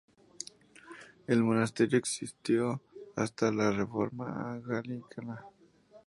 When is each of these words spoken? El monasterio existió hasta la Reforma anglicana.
El 1.27 1.43
monasterio 1.43 1.99
existió 1.99 2.81
hasta 3.15 3.51
la 3.51 3.69
Reforma 3.69 4.51
anglicana. 4.53 5.45